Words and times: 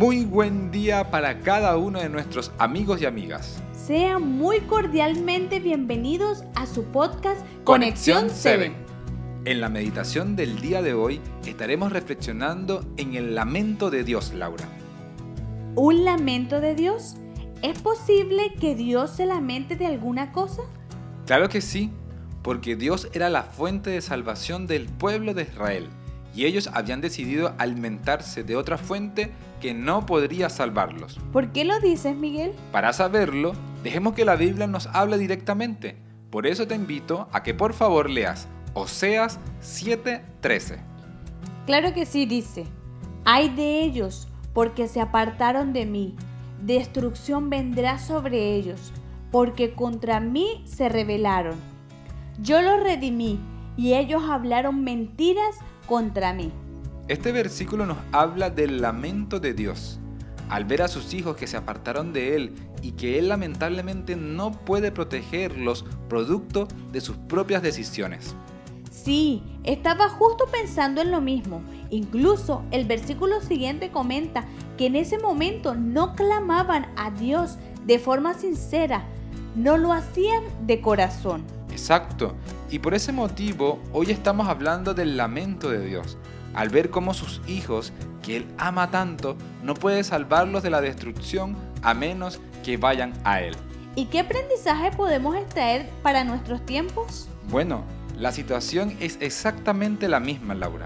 Muy 0.00 0.24
buen 0.24 0.70
día 0.70 1.10
para 1.10 1.40
cada 1.40 1.76
uno 1.76 2.00
de 2.00 2.08
nuestros 2.08 2.52
amigos 2.56 3.02
y 3.02 3.04
amigas. 3.04 3.62
Sean 3.72 4.22
muy 4.22 4.60
cordialmente 4.60 5.60
bienvenidos 5.60 6.42
a 6.54 6.64
su 6.64 6.84
podcast 6.84 7.44
Conexión 7.64 8.30
7. 8.30 8.72
En 9.44 9.60
la 9.60 9.68
meditación 9.68 10.36
del 10.36 10.58
día 10.62 10.80
de 10.80 10.94
hoy 10.94 11.20
estaremos 11.44 11.92
reflexionando 11.92 12.82
en 12.96 13.12
el 13.12 13.34
lamento 13.34 13.90
de 13.90 14.02
Dios, 14.02 14.32
Laura. 14.32 14.66
¿Un 15.74 16.06
lamento 16.06 16.62
de 16.62 16.74
Dios? 16.74 17.16
¿Es 17.60 17.82
posible 17.82 18.54
que 18.58 18.74
Dios 18.74 19.10
se 19.10 19.26
lamente 19.26 19.76
de 19.76 19.84
alguna 19.84 20.32
cosa? 20.32 20.62
Claro 21.26 21.50
que 21.50 21.60
sí, 21.60 21.90
porque 22.40 22.74
Dios 22.74 23.10
era 23.12 23.28
la 23.28 23.42
fuente 23.42 23.90
de 23.90 24.00
salvación 24.00 24.66
del 24.66 24.86
pueblo 24.86 25.34
de 25.34 25.42
Israel 25.42 25.90
y 26.34 26.46
ellos 26.46 26.70
habían 26.72 27.00
decidido 27.00 27.54
alimentarse 27.58 28.42
de 28.44 28.56
otra 28.56 28.78
fuente 28.78 29.30
que 29.60 29.74
no 29.74 30.06
podría 30.06 30.48
salvarlos. 30.48 31.18
¿Por 31.32 31.52
qué 31.52 31.64
lo 31.64 31.78
dices, 31.80 32.16
Miguel? 32.16 32.52
Para 32.72 32.92
saberlo, 32.92 33.52
dejemos 33.82 34.14
que 34.14 34.24
la 34.24 34.36
Biblia 34.36 34.66
nos 34.66 34.86
hable 34.86 35.18
directamente. 35.18 35.96
Por 36.30 36.46
eso 36.46 36.66
te 36.66 36.74
invito 36.74 37.28
a 37.32 37.42
que 37.42 37.54
por 37.54 37.72
favor 37.72 38.08
leas 38.08 38.48
Oseas 38.74 39.38
7:13. 39.60 40.78
Claro 41.66 41.92
que 41.92 42.06
sí, 42.06 42.24
dice. 42.26 42.66
Hay 43.24 43.50
de 43.50 43.82
ellos, 43.82 44.28
porque 44.54 44.88
se 44.88 45.00
apartaron 45.00 45.72
de 45.72 45.86
mí. 45.86 46.16
Destrucción 46.62 47.50
vendrá 47.50 47.98
sobre 47.98 48.54
ellos, 48.54 48.92
porque 49.30 49.74
contra 49.74 50.20
mí 50.20 50.62
se 50.66 50.88
rebelaron. 50.88 51.56
Yo 52.40 52.62
los 52.62 52.82
redimí, 52.82 53.40
y 53.76 53.94
ellos 53.94 54.22
hablaron 54.28 54.84
mentiras 54.84 55.56
contra 55.90 56.32
mí. 56.32 56.52
Este 57.08 57.32
versículo 57.32 57.84
nos 57.84 57.98
habla 58.12 58.48
del 58.48 58.80
lamento 58.80 59.40
de 59.40 59.54
Dios. 59.54 59.98
Al 60.48 60.64
ver 60.64 60.82
a 60.82 60.88
sus 60.88 61.12
hijos 61.14 61.34
que 61.34 61.48
se 61.48 61.56
apartaron 61.56 62.12
de 62.12 62.36
Él 62.36 62.54
y 62.80 62.92
que 62.92 63.18
Él 63.18 63.28
lamentablemente 63.28 64.14
no 64.14 64.52
puede 64.52 64.92
protegerlos 64.92 65.84
producto 66.08 66.68
de 66.92 67.00
sus 67.00 67.16
propias 67.16 67.64
decisiones. 67.64 68.36
Sí, 68.92 69.42
estaba 69.64 70.08
justo 70.08 70.44
pensando 70.46 71.00
en 71.00 71.10
lo 71.10 71.20
mismo. 71.20 71.60
Incluso 71.90 72.62
el 72.70 72.84
versículo 72.84 73.40
siguiente 73.40 73.90
comenta 73.90 74.44
que 74.78 74.86
en 74.86 74.94
ese 74.94 75.18
momento 75.18 75.74
no 75.74 76.14
clamaban 76.14 76.86
a 76.96 77.10
Dios 77.10 77.58
de 77.84 77.98
forma 77.98 78.34
sincera, 78.34 79.08
no 79.56 79.76
lo 79.76 79.92
hacían 79.92 80.44
de 80.68 80.80
corazón. 80.80 81.42
Exacto, 81.80 82.34
y 82.70 82.78
por 82.78 82.92
ese 82.92 83.10
motivo 83.10 83.80
hoy 83.94 84.10
estamos 84.10 84.48
hablando 84.48 84.92
del 84.92 85.16
lamento 85.16 85.70
de 85.70 85.82
Dios, 85.82 86.18
al 86.52 86.68
ver 86.68 86.90
cómo 86.90 87.14
sus 87.14 87.40
hijos, 87.48 87.94
que 88.22 88.36
Él 88.36 88.46
ama 88.58 88.90
tanto, 88.90 89.34
no 89.62 89.72
puede 89.72 90.04
salvarlos 90.04 90.62
de 90.62 90.68
la 90.68 90.82
destrucción 90.82 91.56
a 91.80 91.94
menos 91.94 92.38
que 92.62 92.76
vayan 92.76 93.14
a 93.24 93.40
Él. 93.40 93.56
¿Y 93.96 94.04
qué 94.04 94.20
aprendizaje 94.20 94.90
podemos 94.90 95.34
extraer 95.34 95.88
para 96.02 96.22
nuestros 96.22 96.64
tiempos? 96.66 97.28
Bueno, 97.48 97.82
la 98.14 98.30
situación 98.30 98.94
es 99.00 99.16
exactamente 99.22 100.06
la 100.06 100.20
misma, 100.20 100.54
Laura. 100.54 100.84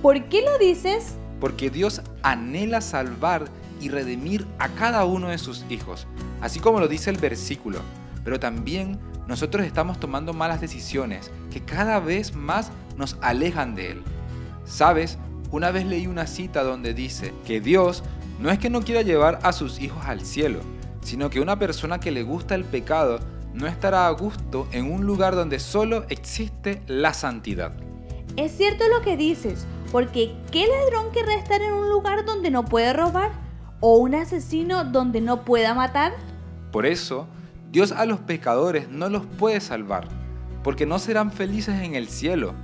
¿Por 0.00 0.24
qué 0.30 0.40
lo 0.40 0.56
dices? 0.56 1.16
Porque 1.38 1.68
Dios 1.68 2.00
anhela 2.22 2.80
salvar 2.80 3.44
y 3.78 3.90
redimir 3.90 4.46
a 4.58 4.70
cada 4.70 5.04
uno 5.04 5.28
de 5.28 5.36
sus 5.36 5.66
hijos, 5.68 6.06
así 6.40 6.60
como 6.60 6.80
lo 6.80 6.88
dice 6.88 7.10
el 7.10 7.18
versículo, 7.18 7.80
pero 8.24 8.40
también 8.40 8.98
nosotros 9.26 9.64
estamos 9.64 9.98
tomando 9.98 10.32
malas 10.32 10.60
decisiones 10.60 11.30
que 11.50 11.60
cada 11.60 12.00
vez 12.00 12.34
más 12.34 12.70
nos 12.96 13.16
alejan 13.20 13.74
de 13.74 13.92
Él. 13.92 14.02
Sabes, 14.64 15.18
una 15.50 15.70
vez 15.70 15.86
leí 15.86 16.06
una 16.06 16.26
cita 16.26 16.62
donde 16.62 16.94
dice 16.94 17.32
que 17.46 17.60
Dios 17.60 18.02
no 18.38 18.50
es 18.50 18.58
que 18.58 18.70
no 18.70 18.82
quiera 18.82 19.02
llevar 19.02 19.38
a 19.42 19.52
sus 19.52 19.80
hijos 19.80 20.04
al 20.06 20.20
cielo, 20.22 20.60
sino 21.00 21.30
que 21.30 21.40
una 21.40 21.58
persona 21.58 22.00
que 22.00 22.10
le 22.10 22.22
gusta 22.22 22.54
el 22.54 22.64
pecado 22.64 23.20
no 23.52 23.66
estará 23.66 24.08
a 24.08 24.10
gusto 24.10 24.66
en 24.72 24.90
un 24.90 25.06
lugar 25.06 25.36
donde 25.36 25.60
solo 25.60 26.04
existe 26.08 26.82
la 26.86 27.14
santidad. 27.14 27.72
Es 28.36 28.56
cierto 28.56 28.84
lo 28.88 29.00
que 29.02 29.16
dices, 29.16 29.64
porque 29.92 30.34
¿qué 30.50 30.66
ladrón 30.66 31.12
querrá 31.12 31.34
estar 31.34 31.62
en 31.62 31.72
un 31.72 31.88
lugar 31.88 32.24
donde 32.24 32.50
no 32.50 32.64
puede 32.64 32.92
robar? 32.92 33.30
¿O 33.78 33.98
un 33.98 34.16
asesino 34.16 34.84
donde 34.84 35.20
no 35.20 35.44
pueda 35.44 35.72
matar? 35.74 36.14
Por 36.72 36.84
eso, 36.84 37.28
Dios 37.74 37.90
a 37.90 38.06
los 38.06 38.20
pecadores 38.20 38.88
no 38.88 39.08
los 39.08 39.26
puede 39.26 39.60
salvar, 39.60 40.06
porque 40.62 40.86
no 40.86 41.00
serán 41.00 41.32
felices 41.32 41.82
en 41.82 41.96
el 41.96 42.08
cielo. 42.08 42.54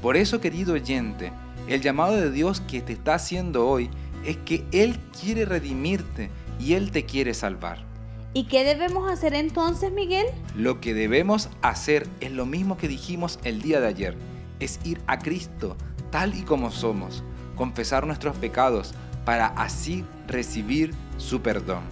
Por 0.00 0.16
eso, 0.16 0.40
querido 0.40 0.72
oyente, 0.72 1.32
el 1.68 1.82
llamado 1.82 2.16
de 2.16 2.30
Dios 2.30 2.62
que 2.62 2.80
te 2.80 2.94
está 2.94 3.16
haciendo 3.16 3.68
hoy 3.68 3.90
es 4.24 4.38
que 4.38 4.64
Él 4.72 4.98
quiere 5.20 5.44
redimirte 5.44 6.30
y 6.58 6.72
Él 6.72 6.92
te 6.92 7.04
quiere 7.04 7.34
salvar. 7.34 7.84
¿Y 8.32 8.44
qué 8.44 8.64
debemos 8.64 9.12
hacer 9.12 9.34
entonces, 9.34 9.92
Miguel? 9.92 10.24
Lo 10.56 10.80
que 10.80 10.94
debemos 10.94 11.50
hacer 11.60 12.08
es 12.20 12.32
lo 12.32 12.46
mismo 12.46 12.78
que 12.78 12.88
dijimos 12.88 13.38
el 13.44 13.60
día 13.60 13.80
de 13.80 13.88
ayer, 13.88 14.16
es 14.60 14.80
ir 14.82 14.98
a 15.06 15.18
Cristo 15.18 15.76
tal 16.10 16.34
y 16.34 16.40
como 16.40 16.70
somos, 16.70 17.22
confesar 17.54 18.06
nuestros 18.06 18.34
pecados 18.38 18.94
para 19.26 19.48
así 19.48 20.06
recibir 20.26 20.94
su 21.18 21.42
perdón. 21.42 21.82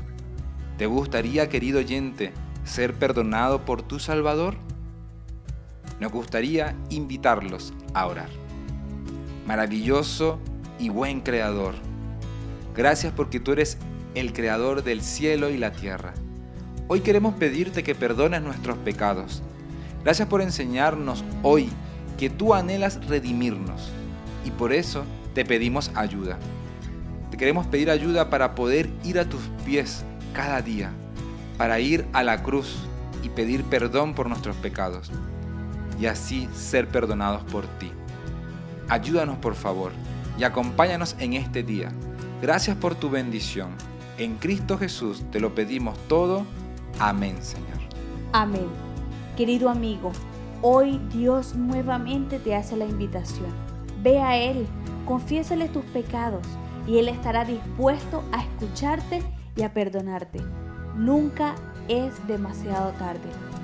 ¿Te 0.79 0.87
gustaría, 0.87 1.51
querido 1.51 1.81
oyente, 1.81 2.33
ser 2.65 2.95
perdonado 2.95 3.65
por 3.65 3.83
tu 3.83 3.99
Salvador? 3.99 4.57
Nos 6.01 6.13
gustaría 6.13 6.77
invitarlos 6.91 7.73
a 7.95 8.07
orar. 8.07 8.29
Maravilloso 9.47 10.39
y 10.79 10.89
buen 10.89 11.21
Creador, 11.21 11.75
gracias 12.75 13.13
porque 13.13 13.41
tú 13.41 13.53
eres 13.53 13.79
el 14.15 14.33
Creador 14.33 14.83
del 14.85 15.03
cielo 15.03 15.51
y 15.51 15.59
la 15.59 15.73
tierra. 15.73 16.15
Hoy 16.89 17.01
queremos 17.01 17.35
pedirte 17.35 17.83
que 17.83 17.95
perdones 17.95 18.43
nuestros 18.43 18.77
pecados. 18.79 19.43
Gracias 20.05 20.29
por 20.29 20.43
enseñarnos 20.43 21.25
hoy 21.43 21.71
que 22.19 22.31
tú 22.31 22.55
anhelas 22.55 23.05
redimirnos 23.07 23.91
y 24.45 24.51
por 24.51 24.73
eso 24.73 25.05
te 25.35 25.45
pedimos 25.45 25.91
ayuda. 25.95 26.39
Te 27.31 27.37
queremos 27.37 27.67
pedir 27.67 27.91
ayuda 27.91 28.29
para 28.29 28.55
poder 28.55 28.91
ir 29.05 29.19
a 29.19 29.29
tus 29.29 29.41
pies 29.65 30.05
cada 30.35 30.61
día 30.61 30.93
para 31.57 31.81
ir 31.81 32.07
a 32.13 32.23
la 32.23 32.43
cruz 32.43 32.77
y 33.23 33.29
pedir 33.29 33.65
perdón 33.65 34.15
por 34.15 34.29
nuestros 34.29 34.57
pecados 34.57 35.11
y 36.01 36.07
así 36.07 36.49
ser 36.55 36.89
perdonados 36.89 37.43
por 37.45 37.67
ti. 37.79 37.93
Ayúdanos 38.89 39.39
por 39.39 39.55
favor 39.55 39.93
y 40.39 40.45
acompáñanos 40.45 41.17
en 41.19 41.35
este 41.35 41.63
día. 41.63 41.93
Gracias 42.41 42.77
por 42.77 42.95
tu 42.95 43.11
bendición. 43.11 43.71
En 44.19 44.37
Cristo 44.37 44.77
Jesús 44.79 45.23
te 45.31 45.41
lo 45.41 45.55
pedimos 45.55 45.97
todo. 46.09 46.45
Amén, 46.99 47.37
Señor. 47.41 47.79
Amén. 48.33 48.67
Querido 49.37 49.71
amigo, 49.71 50.13
hoy 50.61 51.01
Dios 51.13 51.55
nuevamente 51.55 52.39
te 52.39 52.55
hace 52.55 52.77
la 52.77 52.85
invitación. 52.85 53.51
Ve 54.03 54.21
a 54.21 54.37
Él, 54.37 54.67
confiésale 55.07 55.69
tus 55.69 55.85
pecados 55.87 56.47
y 56.87 56.99
Él 56.99 57.09
estará 57.09 57.45
dispuesto 57.45 58.25
a 58.33 58.43
escucharte 58.43 59.23
y 59.57 59.63
a 59.63 59.73
perdonarte. 59.73 60.41
Nunca 60.97 61.55
es 61.89 62.27
demasiado 62.27 62.93
tarde. 62.93 63.21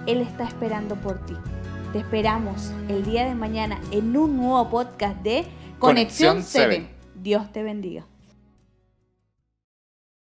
Él 0.07 0.19
está 0.19 0.45
esperando 0.45 0.97
por 0.97 1.19
ti. 1.27 1.35
Te 1.93 2.01
esperamos 2.01 2.73
el 2.89 3.05
día 3.05 3.27
de 3.27 3.35
mañana 3.35 3.81
en 3.91 4.17
un 4.17 4.37
nuevo 4.37 4.69
podcast 4.69 5.17
de 5.23 5.47
Conexión 5.79 6.43
7. 6.43 6.89
Dios 7.15 7.51
te 7.53 7.63
bendiga. 7.63 8.07